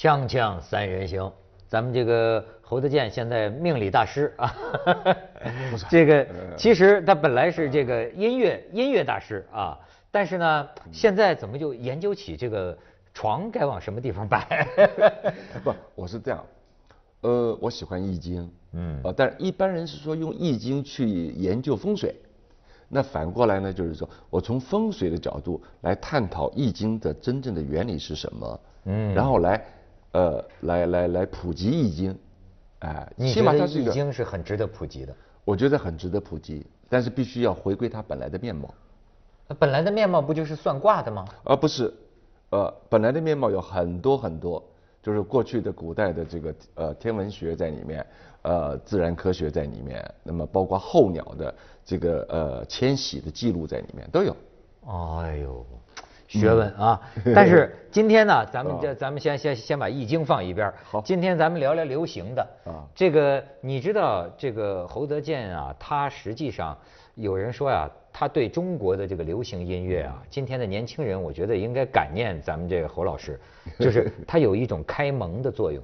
[0.00, 1.30] 锵锵三人行，
[1.68, 4.56] 咱们这个侯德健现在命理大师啊，
[5.90, 6.26] 这个
[6.56, 9.78] 其实他本来是这个音乐音乐大师啊，
[10.10, 12.74] 但是呢，现在怎么就研究起这个
[13.12, 14.66] 床该往什么地方摆？
[15.62, 16.42] 不，我是这样，
[17.20, 22.16] 呃，我喜欢易经，嗯，啊，但是一般人是说用易经去研究风水，
[22.88, 29.62] 那反过来呢，就是说我从风水的角度来探讨易经的真正的原理是什么，嗯，然后来，
[30.12, 32.18] 呃，来来来普及易经，
[32.80, 35.14] 哎，你觉得易经是很值得普及的？
[35.44, 38.72] 我觉得很值得普及，但是必须要回归它本来的面貌。
[39.58, 41.24] 本来的面貌不就是算卦的吗？
[41.44, 41.92] 而不是，
[42.50, 44.62] 呃，本来的面貌有很多很多，
[45.02, 48.06] 就是过去的古代的这个呃天文学在里面，
[48.42, 51.54] 呃自然科学在里面，那么包括候鸟的
[51.84, 54.36] 这个呃迁徙的记录在里面都有。
[54.86, 55.66] 哎呦，
[56.38, 57.00] 学问啊！
[57.34, 60.72] 但是 今天呢，咱们这咱们先先先把易经放一边。
[60.84, 62.86] 好，今天咱们聊聊流行的啊。
[62.94, 66.76] 这个你知道这个侯德健啊，他实际上
[67.14, 67.90] 有人说呀。
[68.12, 73.38] 他对中国的这个流行音乐啊，今天的年轻人，我觉得应该感念咱们这个侯老师，
[73.78, 75.80] 就是他有一种开蒙的作用。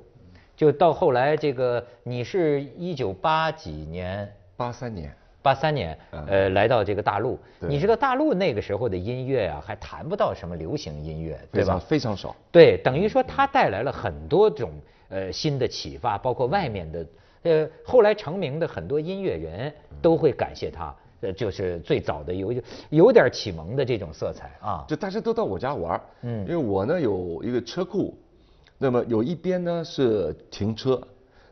[0.57, 4.29] 就到后来，这个你是一九八几年？
[4.57, 5.15] 八三年。
[5.47, 7.39] 八三年，呃，来到这个大陆。
[7.61, 11.79] 你知道大陆那个时候的音乐啊，还谈不到什么流行音乐，对吧？
[11.79, 12.35] 非常少。
[12.51, 14.73] 对，等于说他带来了很多种
[15.09, 17.07] 呃新的启发，包括外面的
[17.45, 20.93] 呃后来成名的很多音乐人都会感谢他。
[21.21, 22.53] 呃，就是最早的有
[22.91, 28.19] 有点启蒙的这种色彩啊，就大家都到我家玩嗯，因为我呢有一个车库，
[28.79, 31.01] 那么有一边呢是停车，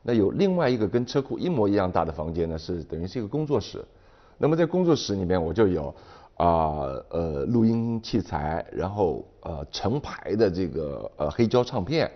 [0.07, 3.83] 那有另外一个跟车库一模一样大的房间呢是等于是一个工作室，
[4.37, 5.95] 那么在工作室里面我就有
[6.37, 12.11] 啊呃录音器材，然后呃成排的这个呃黑胶唱片，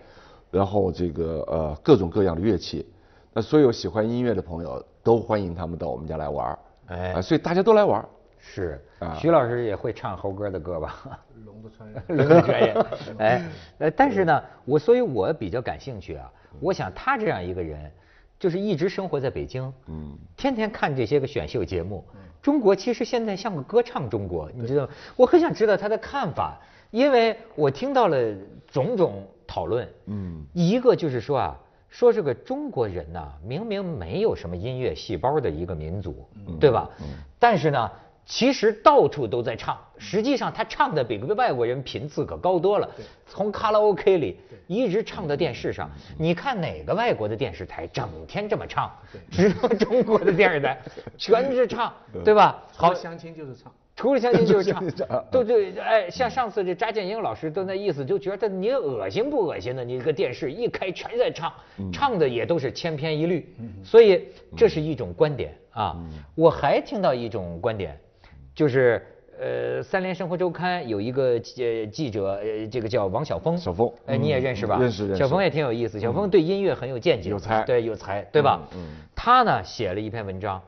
[0.51, 2.87] 然后这个呃各种各样的乐器，
[3.33, 6.59] 那所有喜欢音乐的朋友都欢迎他们到我们家来玩儿
[6.89, 8.09] 哎，所以大家都来玩儿
[8.39, 8.79] 是，
[9.19, 11.19] 徐老师也会唱猴哥的歌吧？
[11.47, 12.87] 龙的传人，龙的传人。
[13.19, 13.43] 哎，
[13.79, 16.31] 呃，但是呢，我所以，我比较感兴趣啊。
[16.61, 17.91] 我想他这样一个人，
[18.39, 22.05] 就是一直生活在北京，嗯，天天看这些个选秀节目。
[22.41, 24.93] 中国其实现在像个歌唱中国，你知道吗？
[25.17, 26.59] 我很想知道他的看法，
[26.91, 28.35] 因为我听到了
[28.71, 29.89] 种种讨论。
[30.07, 31.61] 嗯，一个就是说啊。
[31.91, 36.29] 说这个中国人呐，明明没有什么音乐细胞的一个民族，
[36.61, 36.87] 对吧？
[37.39, 37.91] 但是呢，
[38.29, 39.77] 其实到处都在唱。
[39.97, 42.89] 实际上，他唱的比外国人频次可高多了。
[43.27, 48.93] 从卡拉 OK 里一直唱到电视上，你看哪个外国的电视台整天这么唱？
[49.31, 50.79] 只有中国的电视台
[51.17, 52.63] 全是唱，对吧？
[52.77, 53.73] 好，相亲就是唱。
[53.97, 54.85] 除了相亲就是唱，
[55.33, 59.83] 都对哎，像上次这扎建英老师都那意思，就觉得你恶心不恶心的？
[59.83, 61.53] 你这个电视一开全在唱，
[61.93, 63.53] 唱的也都是千篇一律，
[63.83, 65.97] 所以这是一种观点啊。
[66.37, 67.99] 我还听到一种观点，
[68.59, 69.01] 就是
[69.39, 74.77] 呃，《三联生活周刊》有一个呃记者，呃，这个叫王晓峰，小峰，哎，你也认识吧？
[74.81, 75.23] 认识认识。
[75.23, 78.61] 小峰也挺有意思，小峰对音乐很有见解，有才，对有才，对吧？
[78.75, 78.97] 嗯。
[79.15, 80.61] 他呢写了一篇文章，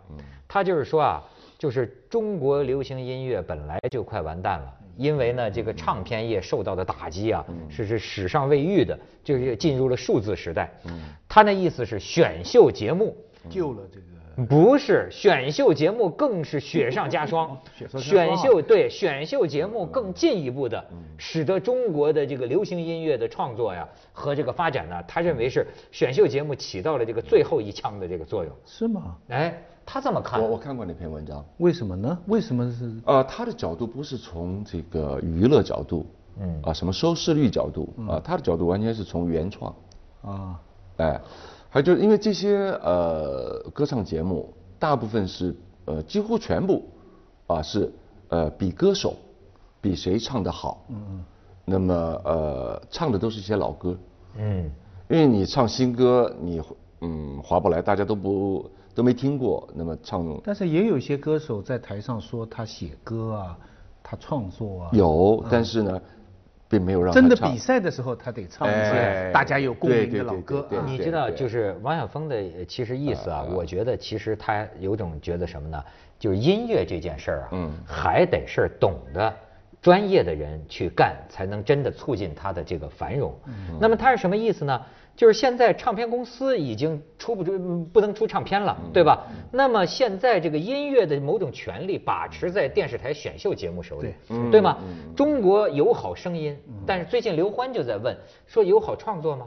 [0.46, 1.20] 他就是说啊。
[1.58, 10.72] 就是中国流行音乐本来就快完蛋了，因为呢，这个唱片业受到的打击啊，是是史上未遇的，就是进入了数字时代。
[11.28, 13.14] 他那意思是选秀节目
[13.50, 14.06] 救了这个，
[14.46, 17.56] 不是选秀节目更是雪上加霜。
[17.98, 20.84] 选秀对选秀节目更进一步的，
[21.16, 28.52] 使得中国的这个流行音乐的创作呀和这个发展呢，他认为是选秀节目起到了这个最后一枪的这个作用。
[28.64, 29.16] 是吗？
[29.28, 29.62] 哎。
[29.92, 31.44] 他这么看，我我看过那篇文章。
[31.56, 32.16] 为什么呢？
[32.26, 32.92] 为什么是？
[33.06, 36.06] 呃，他的角度不是从这个娱乐角度，
[36.38, 39.74] 嗯，啊，什么收视率角度，啊，他的角度完全是从原创，
[40.22, 40.60] 啊，
[40.98, 41.20] 哎，
[41.70, 45.56] 还就因为这些呃歌唱节目，大部分是
[45.86, 46.84] 呃几乎全部，
[47.46, 47.90] 啊是
[48.28, 49.14] 呃比歌手，
[49.80, 51.24] 比谁唱得好，嗯，
[51.64, 51.94] 那么
[52.24, 53.96] 呃唱的都是一些老歌，
[54.36, 54.70] 嗯，
[55.08, 56.60] 因为你唱新歌，你
[57.00, 58.70] 嗯划不来，大家都不。
[58.92, 60.26] 都没听过，那么唱。
[60.42, 63.56] 但是也有些歌手在台上说他写歌啊，
[64.02, 64.90] 他创作啊。
[64.92, 66.02] 有，但是呢，
[66.70, 67.12] 并没有让。
[67.12, 70.66] 真的比赛的时候，他得唱一些大家有共鸣的老歌。
[70.86, 75.84] 你知道，就是王晓峰的其实意思啊，我觉得其实他有种觉得什么呢？
[76.18, 79.34] 就是音乐这件事儿啊，嗯，还得是懂得
[79.82, 83.34] 专业的人去干，才能真的促进他的这个繁荣。
[83.80, 84.80] 那么他是什么意思呢？
[85.16, 89.26] 就是现在唱片公司已经出不出不能出唱片了，对吧？
[89.52, 94.14] 那么现在这个音乐的某种权利把持在电视台选秀节目手里，
[94.50, 94.78] 对吗？
[95.14, 98.16] 中国有好声音，但是最近刘欢就在问
[98.46, 99.46] 说有好创作吗？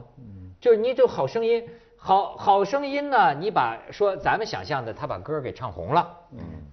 [0.60, 1.62] 就是你这好声音，
[1.96, 3.34] 好好声音呢？
[3.34, 6.08] 你把说咱们想象的他把歌给唱红了，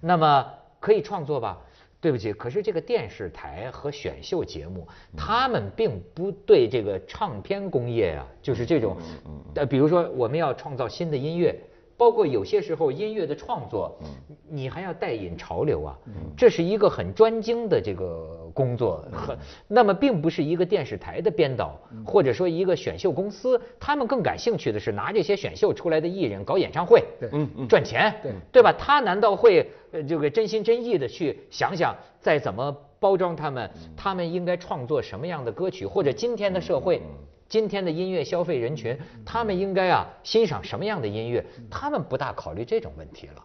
[0.00, 0.46] 那么
[0.78, 1.58] 可以创作吧？
[2.02, 8.96] 对不起，可是这个电视台和选秀节目，他们并不对这个唱片工业啊，就是这种，
[9.54, 11.58] 呃，比如说我们要创造新的音乐。
[12.02, 13.96] 包括有些时候音乐的创作，
[14.50, 15.96] 你还要带引潮流啊，
[16.36, 19.38] 这是一个很专精的这个工作，很
[19.68, 28.74] 那么并不是一个电视台的编导或者说一个选秀公司，他们更感兴趣的是拿这些选秀出来的艺人搞演唱会，嗯嗯，赚钱，对对吧？
[28.76, 29.70] 他难道会
[30.08, 33.70] 这个真心真意的去想想再怎么包装他们？
[33.96, 35.86] 他们应该创作什么样的歌曲？
[35.86, 37.00] 或者今天的社会？
[37.52, 41.44] 今天的音乐消费人群，他们应该啊欣赏什么样的音乐？
[41.70, 43.44] 他们不大考虑这种问题了。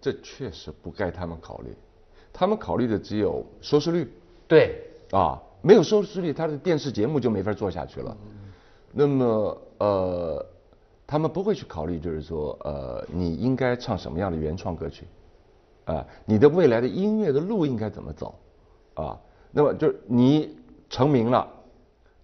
[0.00, 1.72] 这确实不该他们考虑，
[2.32, 4.12] 他们考虑的只有收视率。
[4.48, 4.82] 对。
[5.12, 8.16] 啊，没有收视率，他的电视节目就没法做下去了。
[8.90, 10.44] 那么呃，
[11.06, 15.06] 他们不会去考虑，就是说呃，你应该唱什么样的原创歌曲？
[15.84, 18.34] 啊，你的未来的音乐的路应该怎么走？
[18.94, 19.16] 啊，
[19.52, 20.56] 那么就是你
[20.90, 21.48] 成名了。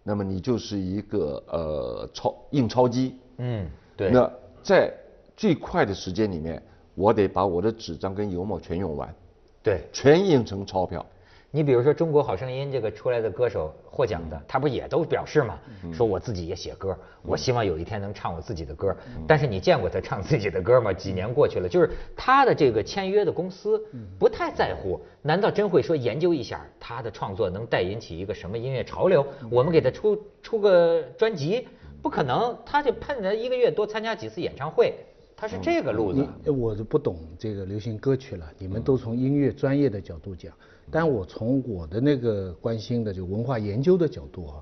[0.02, 3.66] 那么你就是一个呃钞印钞机，嗯，
[3.96, 4.10] 对。
[4.10, 4.30] 那
[4.62, 4.92] 在
[5.36, 6.62] 最快的时间里面，
[6.94, 9.14] 我得把我的纸张跟油墨全用完，
[9.62, 11.04] 对，全印成钞票。
[11.52, 15.58] 你比如说《中国好声音》这个出来的歌手获奖的，他不也都表示吗，
[15.92, 18.96] 说我自己也写歌，我希望有一天能唱我自己的歌。
[19.26, 20.92] 但是你见过他唱自己的歌吗？
[20.92, 23.84] 几年过去了，就是他的这个签约的公司
[24.16, 25.00] 不太在乎。
[25.22, 29.26] 难道真会说研究一下他的创作能带引起一个什么音乐潮流？
[29.50, 31.66] 我们给他出出个专辑，
[32.00, 32.56] 不可能。
[32.64, 34.94] 他就盼着一个月多参加几次演唱会，
[35.40, 36.26] 他是这个路子。
[36.46, 38.46] 我就不懂这个流行歌曲了。
[38.58, 40.52] 你们都从音乐专业的角度讲。
[40.92, 44.54] 但我从我的那个关心的就文化研究的角度啊，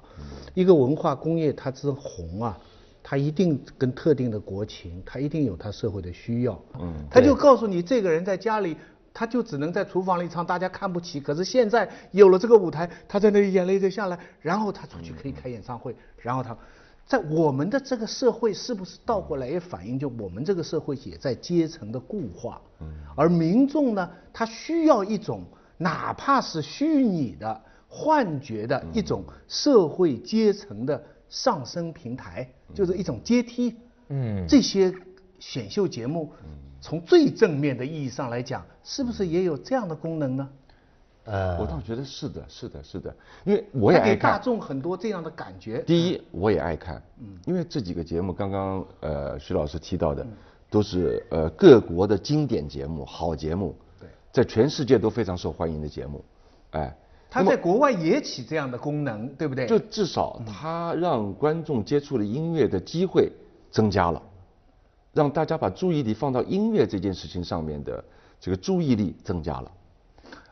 [0.53, 2.59] 一个文化工业它之红啊，
[3.03, 6.63] 它一定跟特定的国情，它一定有它社会的需要。
[6.79, 8.77] 嗯，他就告诉你，这个人在家里，
[9.15, 11.19] 他就只能在厨房里唱，大家看不起。
[11.19, 16.55] 可是现在有了这个舞台，他在那里眼泪就下来，然后他出去可以开演唱会，然后他，
[17.09, 22.61] 在我们的这个社会，是不是倒过来也反映就我们这个社会也在阶层的固化？
[22.81, 25.43] 嗯，而民众呢，他需要一种。
[25.81, 33.77] 哪怕是虚拟的幻觉的一种社会阶层的上升平台，就是一种阶梯。
[34.09, 34.93] 嗯，这些
[35.39, 36.33] 选秀节目，
[36.81, 40.49] 从最正面的意义上来讲，是不是也有这样的功能呢？
[41.31, 43.15] 呃，我倒觉得是的，是的，是的，
[43.45, 44.15] 因为我也爱看。
[44.15, 45.83] 给大众很多这样的感觉。
[45.83, 50.27] 第一，我也爱看，嗯，因为这几个节目刚刚呃徐老师提到的，
[50.71, 53.77] 都是呃各国的经典节目，好节目。
[54.01, 56.25] 对在全世界都非常受欢迎的节目，
[56.71, 56.97] 哎，
[57.29, 59.67] 它在国外也起这样的功能，对不对？
[59.67, 63.31] 就至少它让观众接触了音乐的机会
[63.71, 64.23] 增加了，
[65.13, 68.03] 让大家把注意力放到音乐这件事情上面的
[68.41, 69.71] 这个注意力增加了，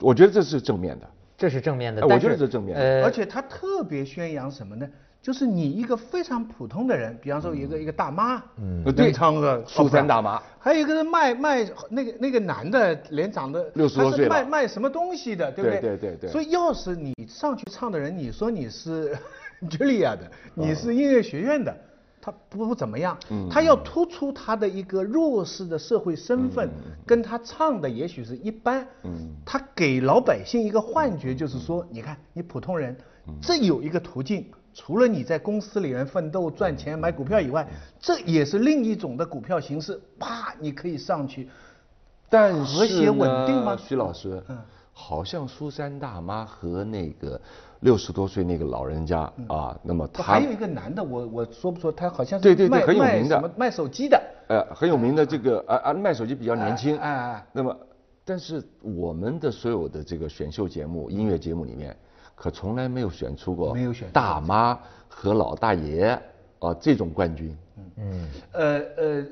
[0.00, 4.88] 我觉得这是正面的，这是正面的，我觉得是正面的，而且他特别宣扬什么呢？
[5.22, 15.80] 就是你一个非常普通的人，比方说一个一个大妈，嗯，对，唱个苏三大妈，还有一个是卖卖那个那个男的，脸长得六十多岁卖卖什么东西的，对不对？
[15.80, 16.30] 对对对。
[16.30, 19.16] 所以要是你上去唱的人，你说你是
[19.68, 21.76] Julia 的，你是音乐学院的，
[22.26, 23.16] 他不不怎么样，
[23.48, 26.68] 他要突出他的一个弱势的社会身份，
[27.06, 32.96] 跟他唱的也许是一般，嗯，他给老百姓一个幻觉，就是说，你看你普通人，
[33.40, 34.44] 这有一个途径。
[34.74, 37.66] 除了你在公司里面奋斗赚钱买股票以外，
[38.00, 40.00] 这也是另一种的股票形式。
[40.18, 41.48] 啪，你可以上去，
[42.28, 43.76] 但和谐稳定吗？
[43.76, 44.58] 徐老师，嗯，
[44.92, 47.40] 好像苏三大妈和那个
[47.86, 51.92] 六十多岁那个老人家啊，那么他还有一个男的，我我说不说？
[51.92, 57.76] 他好像是对对对，很有名的，卖手机的，呃，很有名的这个啊啊，卖手机比较年轻，哎哎，那么
[58.24, 61.96] 但是我们的所有的这个选秀节目、音乐节目里面。
[62.38, 64.78] 可从来没有选出过没有选大妈
[65.08, 66.08] 和老大爷
[66.58, 67.56] 啊这种冠军。
[67.78, 68.62] 嗯嗯呃
[68.98, 69.26] 呃，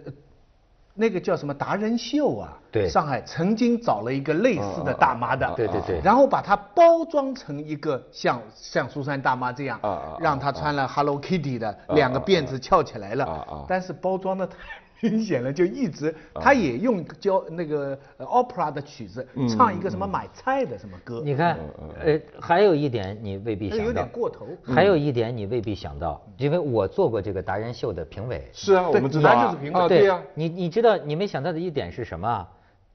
[0.95, 2.53] 那个叫什么达人秀啊？
[2.71, 9.79] 对，上海曾经找了一个类似的大妈的，对对对，然后把它包装成一个像像苏珊大妈这样，
[10.21, 14.57] 让她穿了 Hello Kitty 的两个辫子翘起来了，但是包装的太。
[15.11, 21.21] 明显了，就一直他也用教那个 opera 的曲子唱一个什么买菜的什么歌。
[21.23, 21.59] 你看，
[22.03, 24.47] 呃，还有一点你未必想到，有点过头。
[24.65, 28.49] 还有一点你未必想到，因为我做过这个达人秀的评委。
[28.53, 29.89] 是啊，我们知道啊，就是评委。
[29.89, 32.49] 对呀，你你知道你没想到的一点是什么？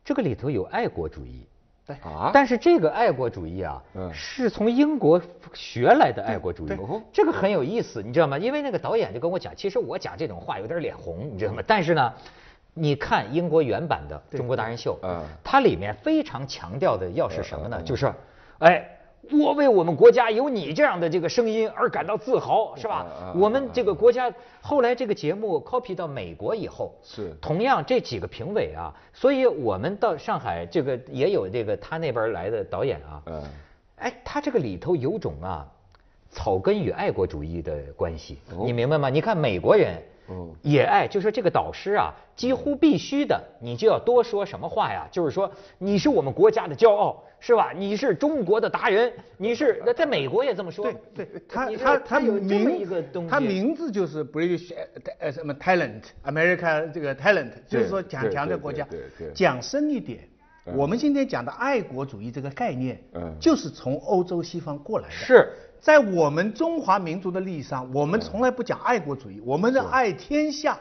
[0.04, 1.46] 这个里头有爱国主义。
[1.90, 3.82] 对啊，但是这个爱国主义啊，
[4.14, 5.20] 是从英国
[5.56, 6.68] 学来的爱国主义，
[7.12, 8.38] 这个很有意思，你知道吗？
[8.38, 11.64] 因为那个导演就跟我讲，其实我讲这种话有点脸红，你知道吗？
[11.66, 12.14] 但是呢，
[12.76, 15.00] 你看英国原版的《中国达人秀》，
[15.44, 17.82] 它里面非常强调的要是什么呢？
[17.82, 18.14] 就是，
[18.60, 18.88] 哎。
[19.32, 23.06] 我为我们国家有你这样的这个声音而感到自豪，是吧？
[23.36, 24.32] 我们这个国家
[24.62, 33.44] 后来这个节目 copy 到美国以后，是同样这几个评委啊，所以我们到上海这个也有这个他那边来的导演啊，嗯，
[33.98, 35.68] 哎，他这个里头有种啊
[36.30, 39.10] 草根与爱国主义的关系，你明白吗？
[39.10, 40.02] 你看美国人。
[40.62, 45.08] 也爱，就说这个导师啊，几乎必须的，你就要多说什么话呀？
[45.12, 47.72] 就是说，你是我们国家的骄傲，是吧？
[47.76, 50.86] 你是中国的达人，你是在美国也这么说。
[50.86, 52.88] 对对，他他他有名
[53.30, 54.74] 他名字就是 British
[55.20, 58.88] 呃什么 Talent，America 这个 Talent，就是说讲强调国家。
[59.34, 60.28] 讲深一点，
[60.76, 65.14] 我们今天讲的爱国主义这个概念，嗯就是从欧洲西方过来的。
[65.14, 65.50] 是。
[65.80, 70.78] 在我们中华民族的利益上，我们从来不讲爱国主义，我们是爱天下。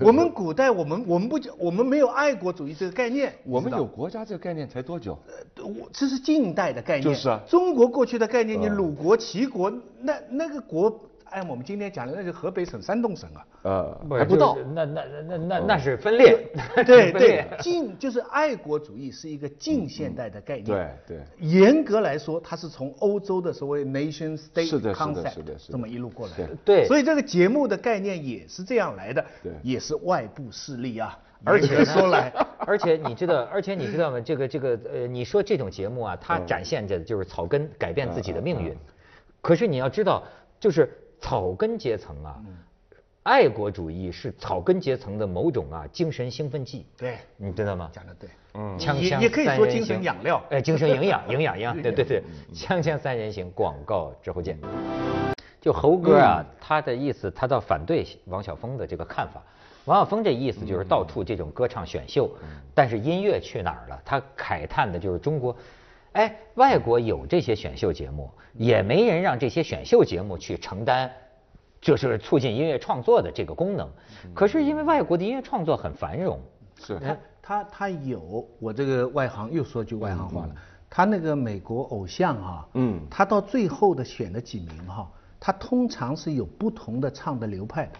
[0.00, 3.32] 我们古代，我们我们不讲，我们没有爱国主义这个概念。
[3.46, 5.16] 我们有国家这个概念才多久？
[5.28, 7.04] 呃，我这是近代的概念。
[7.04, 7.40] 就是啊。
[7.46, 11.09] 中国过去的概念，你鲁国、齐国，那那个国。
[11.30, 16.46] 按我们今天讲的，那是河北省、山东省啊，呃，还不到，那那那那那是分裂，
[16.84, 20.66] 对对，近就是爱国主义是一个近现代的概念，
[21.06, 25.38] 对对，严格来说，它是从欧洲的所谓 nation state concept
[25.70, 32.32] 这么一路过来的，对，所以这个节目的概念也是这样来的，对，也是外部势力啊，而且说来，
[32.66, 34.20] 而且你知道，而且你知道吗？
[34.20, 38.76] 这个这个呃，你说这种节目啊，它展现着就是草根改变自己的命运，
[39.40, 40.24] 可是你要知道，
[40.58, 40.92] 就是。
[41.20, 42.40] 草根阶层啊，
[43.22, 46.86] 爱国主义是草根阶层的某种啊精神兴奋剂。
[46.96, 47.90] 对，你知道吗？
[47.92, 48.28] 讲的对。
[48.54, 48.76] 嗯。
[48.78, 50.42] 锵锵也可以说精神养料。
[50.50, 51.82] 哎，精神营养，营养 营养。
[51.82, 52.22] 对对对。
[52.54, 54.58] 锵锵三人行，广告之后见。
[55.60, 59.42] 就猴哥啊，他的意思，他倒反对王晓峰的这个看法。
[59.84, 62.30] 王晓峰这意思就是到处这种歌唱选秀，
[62.74, 64.02] 但是音乐去哪儿了？
[64.04, 65.54] 他慨叹的就是中国。
[66.12, 71.08] 哎，外国有这些选秀节目，也没人让这些选秀节目去承担，
[71.80, 73.88] 就是促进音乐创作的这个功能。
[74.34, 76.40] 可是因为外国的音乐创作很繁荣，
[76.80, 76.98] 是。
[76.98, 80.54] 他他他有我这个外行又说句外行话了，
[80.88, 87.92] 他那个美国偶像啊，嗯，他到最后的选的几名哈，他通常是有不同的唱的流派的，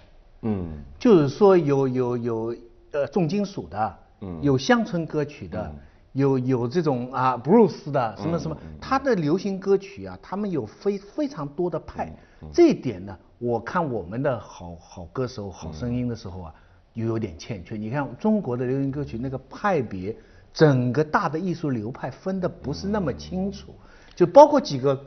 [0.42, 2.56] 嗯，就是说有有有
[2.90, 5.72] 呃重金属的，嗯，有乡村歌曲的。
[6.12, 12.12] 有有这种啊，布鲁斯的什么什么，他的流行歌曲啊，他们有非非常多的派。
[12.52, 16.54] 这一点呢，我看我们的好好歌手、好声音的时候啊，
[16.94, 17.76] 又有点欠缺。
[17.76, 20.16] 你看中国的流行歌曲那个派别，
[20.52, 23.74] 整个大的艺术流派分的不是那么清楚，
[24.16, 24.98] 就包括几个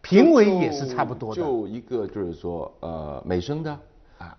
[0.00, 1.40] 评委也是差不多的。
[1.40, 3.78] 就一个就是说，呃，美声的。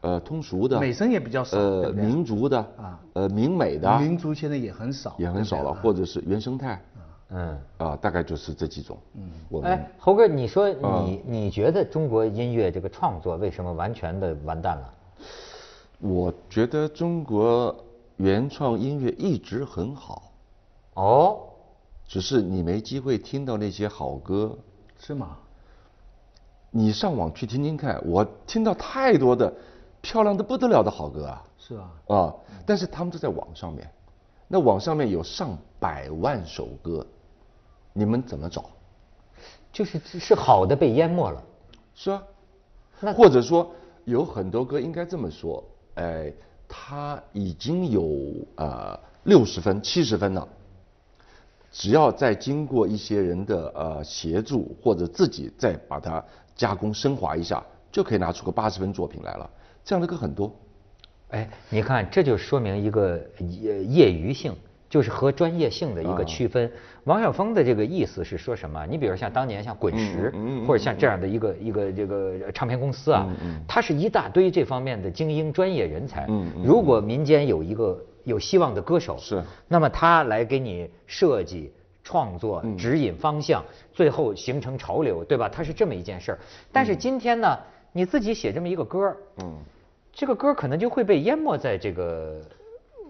[0.01, 6.81] 呃，通俗的美声也比较少，呃，民族的啊，呃，民美的民族现在也很少，也很少了，或者是原生态，
[7.29, 8.97] 嗯，啊，大概就是这几种。
[9.15, 14.93] 嗯，我哎，猴哥，你说你你觉得中国音乐这个创作为什么完全的完蛋了？
[15.99, 17.75] 我觉得中国
[18.17, 20.31] 原创音乐一直很好，
[20.95, 21.39] 哦，
[22.07, 24.57] 只是你没机会听到那些好歌，
[24.99, 25.37] 是吗？
[26.75, 29.53] 你上网去听听看，我听到太多的。
[30.03, 31.43] 漂亮的不得了的好歌啊！
[31.57, 33.89] 是啊，啊，但是他们都在网上面，
[34.49, 37.07] 那网上面有上百万首歌，
[37.93, 38.65] 你们怎么找？
[39.71, 41.41] 就是是好的被淹没了，
[41.95, 42.21] 是啊，
[43.15, 43.71] 或者说
[44.03, 45.63] 有很多歌应该这么说，
[45.95, 46.31] 哎，
[46.67, 48.05] 他已经有
[48.57, 50.45] 呃六十分、七十分了，
[51.71, 56.21] 只要再经过一些人的呃协助或者自己再把它
[56.57, 59.49] 加工升华一下，就可以拿出个八十分作品来了。
[59.85, 60.53] 这样的歌很多，
[61.29, 64.55] 哎，你看，这就说明一个业业余性，
[64.89, 66.71] 就是和专业性的一个区分。
[67.05, 68.85] 王晓峰的这个意思是说什么？
[68.85, 70.33] 你比如像当年像滚石，
[70.65, 73.27] 或者像这样的一个一个这个唱片公司啊，
[73.67, 76.27] 它是一大堆这方面的精英专业人才。
[76.63, 81.73] 如果民间有一个有希望的歌手，是，那么他来给你设计、
[82.05, 83.61] 创作、指引方向，
[83.91, 85.49] 最后形成潮流，对吧？
[85.49, 86.39] 它是这么一件事儿。
[86.71, 87.59] 但是今天呢，
[87.91, 89.57] 你自己写这么一个歌，嗯。
[90.13, 92.39] 这个歌可能就会被淹没在这个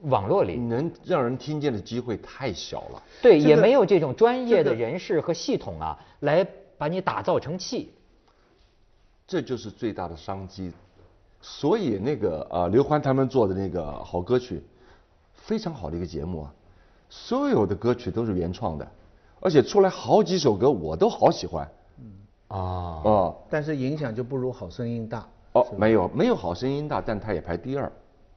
[0.03, 3.03] 网络里，能让人听见的机会太小了。
[3.21, 7.93] 对，也没有这种专业的人士和系统啊，来把你打造成器。
[9.27, 10.71] 这就是最大的商机。
[11.41, 14.63] 所以那个呃，刘欢他们做的那个好歌曲，
[15.33, 16.53] 非常好的一个节目啊，
[17.09, 18.91] 所有的歌曲都是原创的，
[19.41, 21.69] 而且出来好几首歌我都好喜欢。
[21.99, 22.11] 嗯
[22.47, 22.57] 啊
[23.03, 25.27] 哦，但是影响就不如《好声音》大。
[25.53, 27.91] 哦，没有没有《好声音》大，但它也排第二、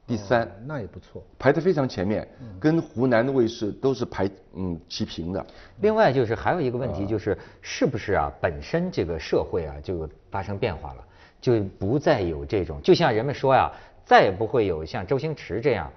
[0.05, 2.27] 第三，那也不错，排得非常前面，
[2.59, 5.45] 跟湖南的卫视都是排嗯齐平的。
[5.81, 8.31] 另外就是还有一个问题就是，是不是啊？
[8.39, 11.03] 本身这个社会啊就发生变化了。
[11.39, 13.71] 就不再有这种，就像人们说呀，
[14.03, 15.87] 再也不会有像周星驰这样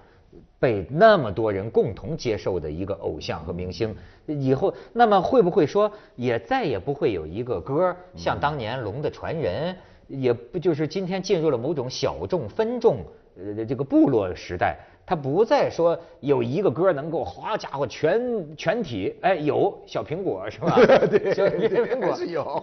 [0.58, 3.96] 被那么多人共同接受的一个偶像和明星。
[4.26, 9.74] 以后，那么会不会说，也再也不会有一个歌像当年《龙的传人》，
[10.10, 12.98] 也不就是今天进入了某种小众分众
[13.38, 14.76] 呃这个部落时代。
[15.06, 20.76] 他不再说有一个歌能够，好家伙，全全体，哎，有小苹果是吧？
[21.10, 22.62] 对，小苹果 是有，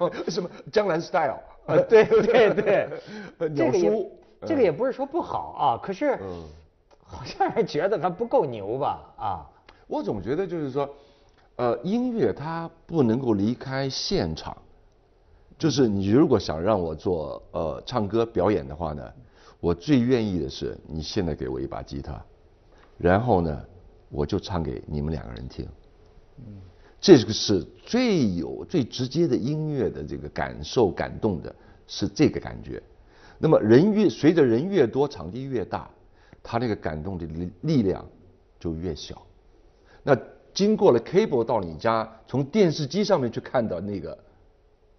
[0.00, 1.76] 有什么江南 style 啊？
[1.88, 2.88] 对对对，
[3.54, 4.10] 这个也
[4.44, 6.18] 这个也不是说不好啊，可是
[7.04, 9.14] 好像还觉得还不够牛吧？
[9.16, 9.46] 啊，
[9.86, 10.88] 我总觉得就是说，
[11.54, 14.56] 呃，音乐它不能够离开现场，
[15.58, 19.12] 就是你如果想让我做呃唱歌表演的话呢？
[19.60, 22.22] 我最愿意的是，你现在给我一把吉他，
[22.98, 23.64] 然后呢，
[24.10, 25.66] 我就唱给你们两个人听。
[26.36, 26.60] 嗯，
[27.00, 31.54] 这个是最有、最直接的音乐的这个感受、感动的，
[31.86, 32.82] 是这个感觉。
[33.38, 35.88] 那么人越随着人越多，场地越大，
[36.42, 38.04] 他那个感动的力力量
[38.60, 39.22] 就越小。
[40.02, 40.14] 那
[40.52, 44.18] 经过了 cable 到你家，从电视机上面去看到那个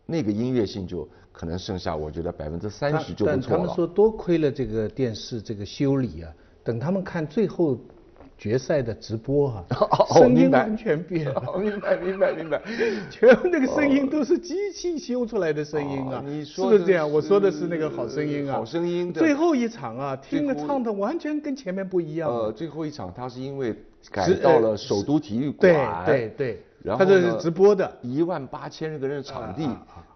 [0.05, 1.07] 那个音乐性就。
[1.38, 3.38] 可能剩下我觉得百分之三十就不错了。
[3.41, 6.31] 但他们说多亏了这个电视这个修理啊，
[6.63, 7.77] 等他们看最后
[8.38, 9.65] 决赛的直播哈，
[10.15, 11.59] 声音完全变了。
[11.59, 12.62] 明白明白明白，
[13.12, 16.24] 全部那个声音都是机器修出来的声音啊。
[16.25, 17.12] 你说是不是这样？
[17.12, 18.53] 我说的是那个好声音啊。
[18.53, 19.12] 好声音。
[19.12, 22.29] 最后一场啊，听的唱的完全跟前面不一样。
[22.33, 23.75] 呃，最后一场他是因为
[24.09, 26.05] 改到了首都体育馆。
[26.05, 26.63] 对对对。
[26.85, 29.67] 然后他这是直播的，一万八千个人的场地。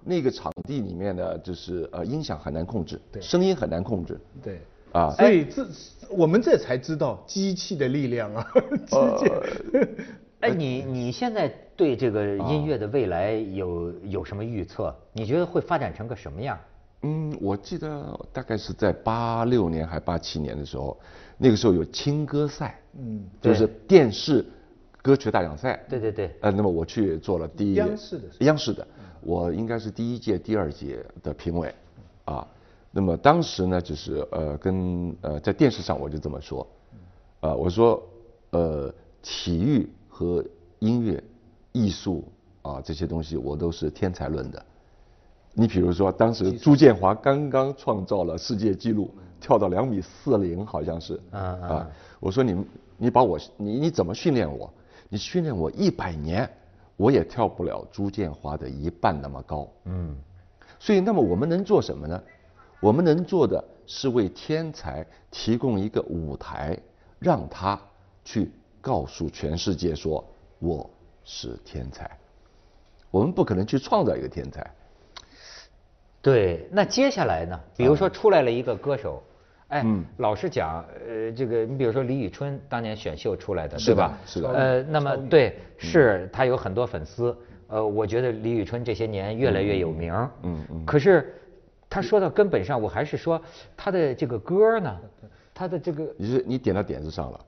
[0.01, 4.61] 那个场地里面呢，就是呃音响很难控制，对，声音很难控制，对，
[4.93, 5.67] 啊，所以这
[6.09, 8.47] 我们这才知道机器的力量啊，
[8.87, 9.31] 机器。
[10.39, 14.95] 哎，你你现在对这个音乐的未来有有什么预测？
[15.11, 16.57] 你觉得会发展成个什么样？
[17.01, 20.97] 嗯，我记得大概是在八六年还八七年的时候，
[21.37, 24.45] 那个时候有青歌赛，嗯，就是电视
[25.09, 28.85] 歌曲大奖赛，对对对，呃，那么我去做了第一央视的，央视的。
[29.21, 31.73] 我应该是第一届、第二届的评委，
[32.25, 32.47] 啊，
[32.91, 36.67] 那么当时呢，就是呃，跟呃，在电视上我就这么说，
[37.39, 37.99] 啊，我说，
[38.51, 38.93] 呃，
[39.23, 40.45] 体育和
[40.77, 41.23] 音乐、
[41.71, 42.23] 艺术
[42.61, 44.63] 啊这些东西，我都是天才论的。
[45.53, 49.09] 你比如说，当时朱建华刚刚创造了世界纪录，
[49.41, 51.39] 跳到两米四零，好像是，啊。
[51.39, 52.63] 啊，我说你
[52.95, 54.71] 你把我你你怎么训练我？
[55.09, 56.49] 你训练我一百年。
[56.99, 60.13] 我也跳不了朱建华的一半那么高，嗯，
[60.77, 62.21] 所以那么我们能做什么呢？
[62.81, 66.77] 我们能做的是为天才提供一个舞台，
[67.17, 67.79] 让他
[68.25, 70.21] 去告诉全世界说
[70.59, 70.89] 我
[71.23, 72.11] 是天才。
[73.09, 74.69] 我们不可能去创造一个天才。
[76.21, 77.57] 对，那接下来呢？
[77.77, 79.23] 比如说出来了一个歌手。
[79.69, 79.85] 哎，
[80.17, 84.17] 老实讲，呃，这个你比如说李宇春当年选秀出来的，对吧？
[84.25, 84.49] 是的。
[84.49, 87.35] 呃，那么对，是他有很多粉丝。
[87.67, 90.11] 呃，我觉得李宇春这些年越来越有名。
[90.41, 90.85] 嗯嗯。
[90.87, 91.35] 可是
[91.87, 93.39] 他说到根本上，我还是说
[93.77, 94.97] 他的这个歌呢，
[95.53, 96.11] 他的这个。
[96.17, 97.39] 你是你点到点子上了。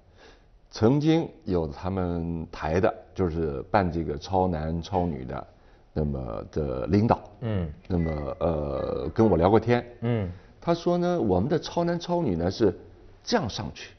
[0.70, 5.48] 曾经有他们台的，就是办这个超男超女的，
[5.92, 7.20] 那么的领导。
[7.40, 7.68] 嗯。
[7.88, 9.84] 那么呃，跟我聊过天。
[10.02, 10.32] 嗯。
[10.64, 12.80] 他说呢，我们的超男超女呢是
[13.24, 13.96] 这样上去，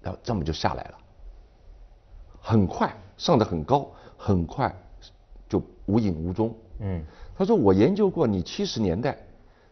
[0.00, 0.98] 然后这么就下来了，
[2.40, 3.86] 很快上的很高，
[4.16, 4.74] 很快
[5.46, 6.54] 就无影无踪。
[6.78, 7.04] 嗯，
[7.36, 9.14] 他说我研究过你七十年代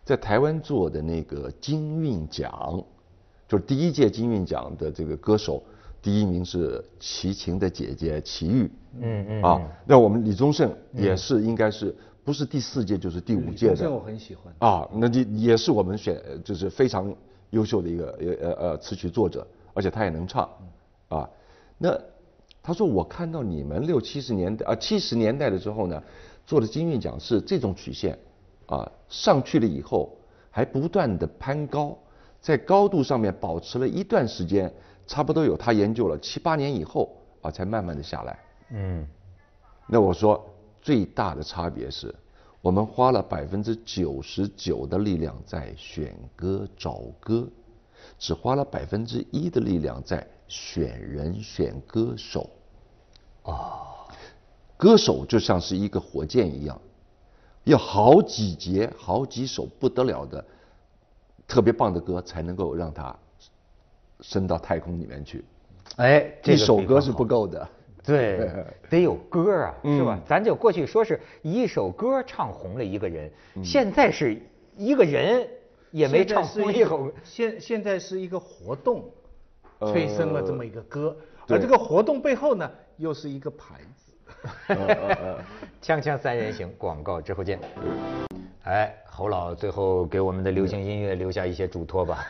[0.05, 2.85] 在台湾做的那个金韵奖，
[3.49, 5.63] 就是第一届金韵奖的这个歌手，
[6.03, 8.71] 第一名是齐秦的姐姐齐豫。
[9.01, 9.43] 嗯嗯。
[9.43, 11.97] 啊，那我们李宗盛也是应该是。
[12.29, 14.55] 不是第四届就是第五届的，这我很喜欢。
[14.59, 17.11] 啊，那就也是我们选，就是非常
[17.53, 20.47] 优秀的一个呃呃呃词曲作者，而且他也能唱，
[21.09, 21.27] 啊，
[21.79, 21.99] 那
[22.63, 26.03] 他说我看到你们六七十年代啊七十年代的时候呢，
[26.45, 28.19] 做的金韵奖是这种曲线，
[28.67, 30.15] 啊上去了以后
[30.51, 31.97] 还不断的攀高，
[32.43, 34.71] 在高度上面保持了一段时间，
[35.07, 37.11] 差不多有他研究了七八年以后
[37.41, 38.39] 啊，才慢慢的下来。
[38.73, 39.09] 嗯，
[39.87, 40.47] 那我说
[40.81, 42.15] 最大的差别是，
[42.61, 47.47] 我们花了百分之九十九的力量在选歌找歌，
[48.19, 52.49] 只花了百分之一的力量在选人选歌手。
[53.45, 54.07] 哦，
[54.77, 56.81] 歌手就像是一个火箭一样，
[57.65, 60.45] 要好几节、好几首不得了的。
[61.47, 63.17] 特别棒的歌才能够让它
[64.21, 65.43] 升到太空里面去，
[65.97, 67.67] 哎，一首歌是不够的，
[68.09, 68.51] 对，
[68.89, 70.19] 得有歌啊，是吧？
[70.27, 73.31] 咱就过去说是一首歌唱红了一个人，
[73.63, 74.41] 现在是
[74.79, 75.47] 一个人
[75.91, 79.05] 也没唱红一首，现现在是一个活动
[79.81, 81.15] 催生了这么一个歌，
[81.49, 84.15] 而这个活动背后呢，又是一个牌子，
[85.83, 87.61] 锵锵三人行，广告之后见。
[88.69, 92.27] 哎，侯老最后给我们的流行音乐留下一些嘱托吧。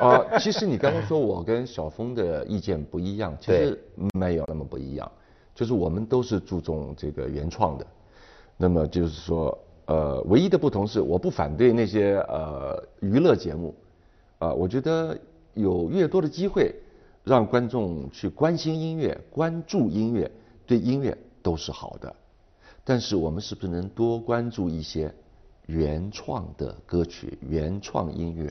[0.00, 3.78] 啊， 其实你刚刚说我跟小峰的意见不一样，其实
[4.14, 5.12] 没有那么不一样，
[5.54, 7.86] 就是我们都是注重这个原创的。
[8.56, 13.74] 那么就是说，呃，唯一的不同是，我不反对那些呃娱乐节目，
[14.38, 15.14] 啊，我觉得
[15.52, 16.74] 有越多的机会
[17.24, 20.30] 让观众去关心音乐、关注音乐，
[20.66, 22.16] 对音乐都是好的。
[22.84, 25.12] 但是我们是不是能多关注一些？
[25.68, 28.50] 原创的歌曲，原创音乐，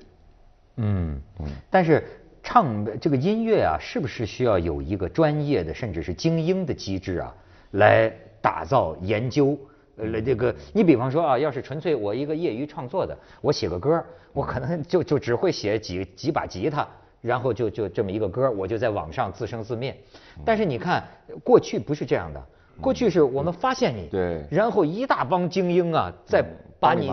[0.76, 1.20] 嗯。
[1.40, 2.04] 嗯，但是
[2.44, 7.36] 唱这个音乐啊，是不是需要有一个专业的，甚至是精英的机制啊，
[7.72, 9.58] 来打造研究？
[9.96, 16.88] 呃，这个你比方说啊，要是纯粹我一个业余创作的，我写个歌，我可能就就只会写几几把吉他，
[17.20, 19.98] 然后就就这么一个歌，我就在网上自生自灭。
[20.46, 21.04] 但是你看，
[21.44, 22.48] 过去不是这样的，
[22.82, 26.44] 过去是我们发现你，对，然后一大帮精英啊，再。
[26.80, 27.12] 把你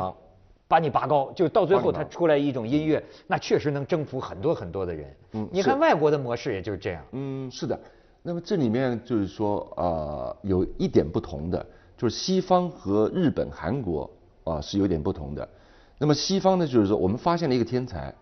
[0.69, 5.17] 把你拔高，就到最后他出来一种音乐，那确实能征服很多很多的人。
[5.33, 7.03] 嗯，你看外国的模式也就是这样。
[7.13, 7.81] 嗯，是的。
[8.23, 11.65] 那么这里面就是说，呃，有一点不同的，
[11.97, 14.11] 就是西方和日本、韩国
[14.45, 15.49] 啊是有点不同的。
[15.97, 18.15] 那么西方呢，就是说我们发现了一个天才，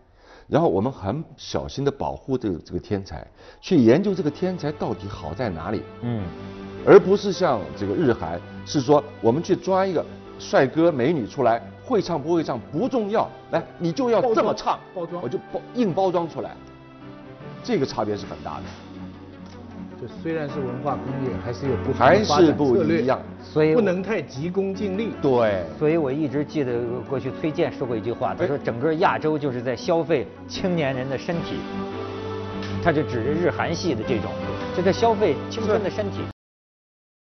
[0.46, 3.26] 然后我们很小心的保护这个这个天才，
[3.60, 5.82] 去研究这个天才到底好在哪里。
[6.02, 6.22] 嗯，
[6.86, 10.04] 而不是像这个日韩，是说我们去抓一个。
[10.38, 16.50] 帅哥美女出来，会唱不会唱不重要，来你就要这么唱，包装我就包硬包装出来，
[17.62, 18.62] 这个差别是很大的。
[20.00, 25.12] 就虽然是文化工业，还是有不还是不一样，所以不能太急功近利。
[25.22, 31.54] 对，所以我一直记得过去崔健说过一句话，他说整个亚洲就是在消费青年人的身体，
[32.82, 34.32] 他就指着日韩系的这种，
[34.76, 36.31] 就在消费青春的身体。